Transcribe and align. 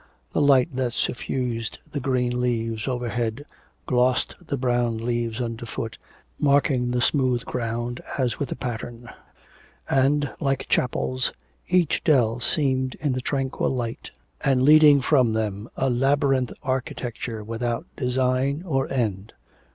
The 0.31 0.41
light 0.41 0.71
that 0.71 0.93
suffused 0.93 1.77
the 1.91 1.99
green 1.99 2.41
leaves 2.41 2.87
overhead 2.87 3.45
glossed 3.85 4.33
the 4.43 4.57
brown 4.57 4.97
leaves 4.97 5.39
underfoot, 5.39 5.99
marking 6.39 6.89
the 6.89 7.03
smooth 7.03 7.45
grosund 7.45 8.01
as 8.17 8.39
with 8.39 8.51
a 8.51 8.55
pattern. 8.55 9.11
And, 9.87 10.31
like 10.39 10.67
chapels, 10.67 11.33
every 11.69 11.85
dell 12.03 12.39
seemed 12.39 12.95
in 12.95 13.13
the 13.13 13.21
tranquil 13.21 13.69
light, 13.69 14.09
and 14.43 14.63
leading 14.63 15.01
from 15.01 15.33
them 15.33 15.69
a 15.77 15.87
labyrinthine 15.87 16.57
architecture 16.63 17.43
without 17.43 17.85
design 17.95 18.63
or 18.65 18.91
end. 18.91 19.33